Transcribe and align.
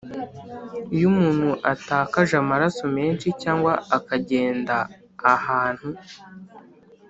Iyo 0.95 1.05
umuntu 1.13 1.49
atakaje 1.73 2.33
amaraso 2.43 2.83
menshi 2.97 3.27
cyangwa 3.41 3.73
akagenda 3.97 4.77
ahantu 5.33 5.89